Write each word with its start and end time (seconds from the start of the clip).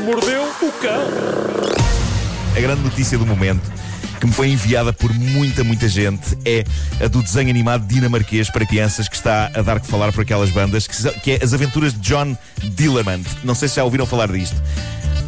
mordeu 0.00 0.42
o 0.42 0.72
cão. 0.72 1.06
A 2.56 2.60
grande 2.60 2.82
notícia 2.82 3.16
do 3.16 3.24
momento 3.24 3.62
que 4.20 4.26
me 4.26 4.32
foi 4.32 4.48
enviada 4.48 4.92
por 4.92 5.10
muita, 5.14 5.64
muita 5.64 5.88
gente 5.88 6.36
é 6.44 6.64
a 7.02 7.08
do 7.08 7.22
desenho 7.22 7.48
animado 7.48 7.86
dinamarquês 7.86 8.50
para 8.50 8.66
crianças 8.66 9.08
que 9.08 9.16
está 9.16 9.50
a 9.54 9.62
dar 9.62 9.80
que 9.80 9.86
falar 9.86 10.12
por 10.12 10.20
aquelas 10.20 10.50
bandas, 10.50 10.86
que, 10.86 11.32
é 11.32 11.42
As 11.42 11.54
Aventuras 11.54 11.94
de 11.94 12.00
John 12.00 12.36
Dillermand. 12.62 13.22
Não 13.42 13.54
sei 13.54 13.68
se 13.68 13.76
já 13.76 13.84
ouviram 13.84 14.04
falar 14.04 14.30
disto. 14.30 14.60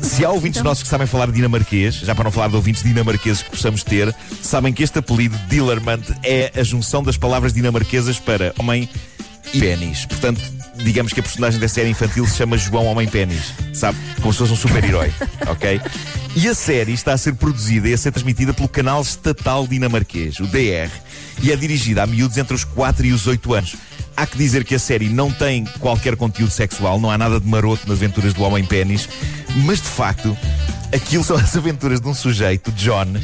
Se 0.00 0.24
há 0.24 0.30
ouvintes 0.30 0.60
então... 0.60 0.70
nossos 0.70 0.82
que 0.82 0.88
sabem 0.88 1.06
falar 1.06 1.30
dinamarquês, 1.30 1.96
já 1.96 2.14
para 2.14 2.24
não 2.24 2.30
falar 2.30 2.48
de 2.48 2.56
ouvintes 2.56 2.82
dinamarqueses 2.82 3.42
que 3.42 3.50
possamos 3.50 3.82
ter, 3.82 4.14
sabem 4.42 4.72
que 4.72 4.82
este 4.82 4.98
apelido, 4.98 5.36
Dillermand, 5.48 6.04
é 6.22 6.50
a 6.56 6.62
junção 6.62 7.02
das 7.02 7.18
palavras 7.18 7.52
dinamarquesas 7.52 8.18
para 8.18 8.54
homem 8.58 8.88
e 9.52 9.60
pênis. 9.60 10.06
Portanto, 10.06 10.40
digamos 10.84 11.12
que 11.12 11.20
a 11.20 11.22
personagem 11.22 11.60
da 11.60 11.68
série 11.68 11.90
infantil 11.90 12.26
se 12.26 12.36
chama 12.36 12.56
João 12.56 12.86
Homem 12.86 13.08
Pênis, 13.08 13.52
sabe? 13.72 13.98
Como 14.20 14.32
se 14.32 14.38
fosse 14.38 14.52
um 14.52 14.56
super-herói, 14.56 15.12
ok? 15.48 15.80
E 16.36 16.48
a 16.48 16.54
série 16.54 16.92
está 16.92 17.12
a 17.12 17.18
ser 17.18 17.34
produzida 17.34 17.88
e 17.88 17.92
a 17.92 17.98
ser 17.98 18.12
transmitida 18.12 18.54
pelo 18.54 18.68
canal 18.68 19.02
estatal 19.02 19.66
dinamarquês, 19.66 20.38
o 20.40 20.46
DR, 20.46 20.90
e 21.42 21.50
é 21.50 21.56
dirigida 21.56 22.02
a 22.02 22.06
miúdos 22.06 22.36
entre 22.36 22.54
os 22.54 22.64
4 22.64 23.06
e 23.06 23.12
os 23.12 23.26
8 23.26 23.54
anos. 23.54 23.76
Há 24.16 24.26
que 24.26 24.36
dizer 24.36 24.64
que 24.64 24.74
a 24.74 24.78
série 24.78 25.08
não 25.08 25.30
tem 25.30 25.64
qualquer 25.78 26.16
conteúdo 26.16 26.50
sexual, 26.50 26.98
não 26.98 27.10
há 27.10 27.16
nada 27.16 27.38
de 27.40 27.46
maroto 27.46 27.88
nas 27.88 27.98
aventuras 27.98 28.34
do 28.34 28.42
Homem 28.42 28.64
Pênis, 28.64 29.08
mas 29.64 29.80
de 29.80 29.88
facto, 29.88 30.36
aquilo 30.92 31.22
são 31.22 31.36
as 31.36 31.56
aventuras 31.56 32.00
de 32.00 32.08
um 32.08 32.14
sujeito, 32.14 32.72
John, 32.72 33.14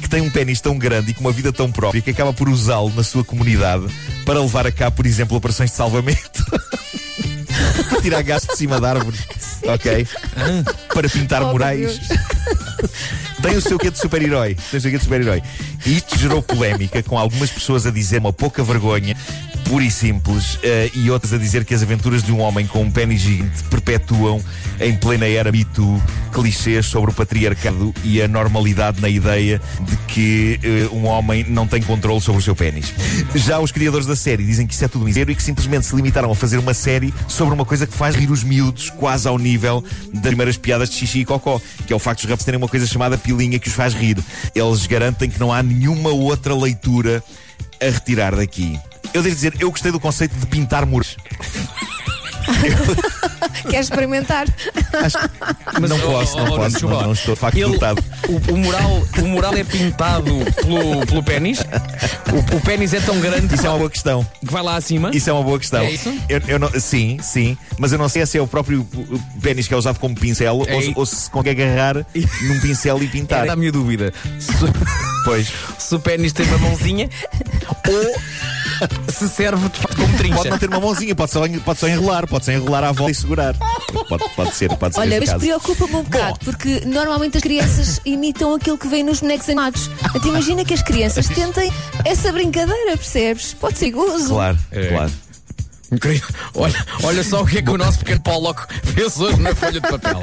que 0.00 0.08
tem 0.08 0.20
um 0.20 0.30
pênis 0.30 0.60
tão 0.60 0.76
grande 0.76 1.12
e 1.12 1.14
com 1.14 1.20
uma 1.20 1.32
vida 1.32 1.52
tão 1.52 1.70
própria 1.70 2.02
que 2.02 2.10
acaba 2.10 2.32
por 2.32 2.48
usá-lo 2.48 2.92
na 2.94 3.04
sua 3.04 3.24
comunidade 3.24 3.86
para 4.24 4.40
levar 4.40 4.66
a 4.66 4.72
cabo, 4.72 4.96
por 4.96 5.06
exemplo, 5.06 5.36
operações 5.36 5.70
de 5.70 5.76
salvamento. 5.76 6.44
tirar 8.02 8.22
gás 8.22 8.42
de 8.42 8.56
cima 8.56 8.80
de 8.80 8.86
árvores. 8.86 9.20
Ok? 9.64 10.08
Para 10.92 11.08
pintar 11.08 11.40
oh, 11.40 11.52
murais. 11.52 12.00
Tem 13.40 13.56
o 13.56 13.60
seu 13.60 13.78
quê 13.78 13.92
de 13.92 13.98
super-herói. 13.98 14.56
Tem 14.72 14.78
o 14.78 14.80
seu 14.80 14.90
quê 14.90 14.98
de 14.98 15.04
super-herói. 15.04 15.40
E 15.86 15.98
isto 15.98 16.18
gerou 16.18 16.42
polémica, 16.42 17.00
com 17.00 17.16
algumas 17.16 17.48
pessoas 17.48 17.86
a 17.86 17.92
dizer 17.92 18.18
uma 18.18 18.32
pouca 18.32 18.64
vergonha 18.64 19.16
pura 19.72 19.84
e 19.84 19.90
simples, 19.90 20.56
uh, 20.56 20.58
e 20.92 21.10
outras 21.10 21.32
a 21.32 21.38
dizer 21.38 21.64
que 21.64 21.72
as 21.72 21.82
aventuras 21.82 22.22
de 22.22 22.30
um 22.30 22.40
homem 22.40 22.66
com 22.66 22.82
um 22.82 22.90
pênis 22.90 23.22
gigante 23.22 23.62
perpetuam, 23.70 24.38
em 24.78 24.94
plena 24.94 25.26
era 25.26 25.50
Me 25.50 25.64
Too, 25.64 25.98
clichês 26.30 26.84
sobre 26.84 27.10
o 27.10 27.14
patriarcado 27.14 27.94
e 28.04 28.20
a 28.20 28.28
normalidade 28.28 29.00
na 29.00 29.08
ideia 29.08 29.58
de 29.80 29.96
que 30.08 30.60
uh, 30.62 30.94
um 30.94 31.06
homem 31.06 31.46
não 31.48 31.66
tem 31.66 31.80
controle 31.80 32.20
sobre 32.20 32.42
o 32.42 32.44
seu 32.44 32.54
pênis. 32.54 32.92
Já 33.34 33.60
os 33.60 33.72
criadores 33.72 34.06
da 34.06 34.14
série 34.14 34.44
dizem 34.44 34.66
que 34.66 34.74
isso 34.74 34.84
é 34.84 34.88
tudo 34.88 35.06
misério 35.06 35.32
e 35.32 35.34
que 35.34 35.42
simplesmente 35.42 35.86
se 35.86 35.96
limitaram 35.96 36.30
a 36.30 36.34
fazer 36.34 36.58
uma 36.58 36.74
série 36.74 37.14
sobre 37.26 37.54
uma 37.54 37.64
coisa 37.64 37.86
que 37.86 37.94
faz 37.94 38.14
rir 38.14 38.30
os 38.30 38.44
miúdos 38.44 38.90
quase 38.90 39.26
ao 39.26 39.38
nível 39.38 39.82
das 40.12 40.26
primeiras 40.26 40.58
piadas 40.58 40.90
de 40.90 40.96
xixi 40.96 41.20
e 41.20 41.24
cocó, 41.24 41.58
que 41.86 41.94
é 41.94 41.96
o 41.96 41.98
facto 41.98 42.20
de 42.20 42.26
os 42.26 42.30
ratos 42.30 42.44
terem 42.44 42.58
uma 42.58 42.68
coisa 42.68 42.86
chamada 42.86 43.16
pilinha 43.16 43.58
que 43.58 43.68
os 43.68 43.74
faz 43.74 43.94
rir. 43.94 44.18
Eles 44.54 44.86
garantem 44.86 45.30
que 45.30 45.40
não 45.40 45.50
há 45.50 45.62
nenhuma 45.62 46.10
outra 46.10 46.54
leitura 46.54 47.24
a 47.80 47.86
retirar 47.86 48.36
daqui. 48.36 48.78
Eu 49.14 49.22
devo 49.22 49.34
dizer, 49.34 49.54
eu 49.58 49.70
gostei 49.70 49.92
do 49.92 50.00
conceito 50.00 50.34
de 50.36 50.46
pintar 50.46 50.86
muros. 50.86 51.16
Queres 53.68 53.86
experimentar? 53.86 54.46
Acho... 54.92 55.18
Mas 55.80 55.90
não 55.90 55.98
posso, 55.98 56.36
não 56.36 56.46
posso, 56.46 56.88
não, 56.88 57.02
não, 57.02 57.12
estou 57.12 57.34
de 57.34 57.40
facto 57.40 57.56
Ele, 57.56 57.76
o, 58.28 58.52
o, 58.52 58.56
mural, 58.56 59.06
o 59.18 59.26
mural 59.26 59.54
é 59.54 59.64
pintado 59.64 60.30
pelo, 60.56 61.06
pelo 61.06 61.22
pênis. 61.22 61.60
O, 62.32 62.56
o 62.56 62.60
pênis 62.60 62.92
é 62.94 63.00
tão 63.00 63.18
grande. 63.20 63.54
Isso 63.54 63.66
é 63.66 63.70
uma 63.70 63.78
boa 63.78 63.90
questão. 63.90 64.26
Que 64.40 64.52
vai 64.52 64.62
lá 64.62 64.76
acima. 64.76 65.10
Isso 65.12 65.30
é 65.30 65.32
uma 65.32 65.42
boa 65.42 65.58
questão. 65.58 65.82
É 65.82 65.90
isso? 65.90 66.12
Eu, 66.28 66.40
eu 66.46 66.58
não, 66.58 66.68
sim, 66.80 67.18
sim. 67.22 67.56
Mas 67.78 67.92
eu 67.92 67.98
não 67.98 68.08
sei 68.08 68.24
se 68.26 68.38
é 68.38 68.42
o 68.42 68.46
próprio 68.46 68.86
pênis 69.40 69.68
que 69.68 69.74
é 69.74 69.76
usado 69.76 69.98
como 69.98 70.14
pincel 70.14 70.64
é 70.66 70.74
ou, 70.74 70.92
ou, 70.96 71.06
se 71.06 71.30
consegue 71.30 71.62
agarrar 71.62 71.96
num 71.96 72.60
pincel 72.60 73.02
e 73.02 73.06
pintar. 73.06 73.44
Era 73.44 73.52
a 73.52 73.56
minha 73.56 73.72
dúvida. 73.72 74.12
Se, 74.38 74.52
pois. 75.24 75.52
Se 75.78 75.94
o 75.94 76.00
pênis 76.00 76.32
tem 76.32 76.46
uma 76.46 76.58
mãozinha 76.58 77.08
ou 77.88 78.14
se 79.12 79.28
serve 79.28 79.68
de 79.68 79.78
facto 79.80 79.96
como 79.96 80.16
trincha. 80.16 80.36
Pode 80.36 80.50
não 80.50 80.58
ter 80.58 80.68
uma 80.68 80.80
mãozinha, 80.80 81.14
pode 81.14 81.30
só, 81.30 81.40
pode 81.64 81.78
só 81.78 81.88
enrolar, 81.88 82.26
pode 82.26 82.44
só 82.44 82.52
enrolar 82.52 82.84
à 82.84 82.92
volta 82.92 83.12
e 83.12 83.14
segurar. 83.14 83.54
Pode, 84.08 84.24
pode 84.34 84.54
ser, 84.54 84.68
pode 84.76 84.94
ser. 84.94 85.00
Olha, 85.00 85.20
mas 85.20 85.32
preocupa-me 85.34 85.94
um 85.96 86.02
bocado, 86.02 86.38
Bom. 86.38 86.44
porque 86.44 86.82
normalmente 86.86 87.36
as 87.36 87.42
crianças 87.42 88.00
imitam 88.06 88.54
aquilo 88.54 88.78
que 88.78 88.88
vem 88.88 89.02
nos 89.02 89.20
bonecos 89.20 89.48
animados. 89.48 89.90
Então 90.14 90.28
imagina 90.28 90.64
que 90.64 90.74
as 90.74 90.82
crianças 90.82 91.28
tentem 91.34 91.72
essa 92.04 92.32
brincadeira, 92.32 92.96
percebes? 92.96 93.54
Pode 93.54 93.78
ser 93.78 93.90
gozo. 93.90 94.34
Claro, 94.34 94.58
é. 94.70 94.88
claro. 94.88 95.12
Olha, 96.54 96.86
olha 97.02 97.22
só 97.22 97.42
o 97.42 97.46
que 97.46 97.58
é 97.58 97.62
que 97.62 97.70
o 97.70 97.76
nosso 97.76 97.98
pequeno 97.98 98.22
Paulo 98.22 98.54
fez 98.94 99.20
hoje 99.20 99.38
na 99.40 99.54
folha 99.54 99.72
de 99.72 99.80
papel. 99.80 100.20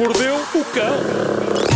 mordeu 0.00 0.34
o 0.54 0.64
cão. 0.64 1.69